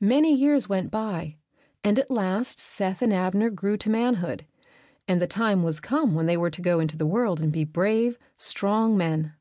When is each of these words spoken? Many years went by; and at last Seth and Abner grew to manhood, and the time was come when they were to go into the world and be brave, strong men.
Many 0.00 0.34
years 0.34 0.68
went 0.68 0.90
by; 0.90 1.36
and 1.84 1.96
at 1.96 2.10
last 2.10 2.58
Seth 2.58 3.02
and 3.02 3.12
Abner 3.14 3.50
grew 3.50 3.76
to 3.76 3.88
manhood, 3.88 4.44
and 5.06 5.22
the 5.22 5.28
time 5.28 5.62
was 5.62 5.78
come 5.78 6.12
when 6.16 6.26
they 6.26 6.36
were 6.36 6.50
to 6.50 6.60
go 6.60 6.80
into 6.80 6.96
the 6.96 7.06
world 7.06 7.38
and 7.40 7.52
be 7.52 7.62
brave, 7.62 8.18
strong 8.36 8.96
men. 8.96 9.34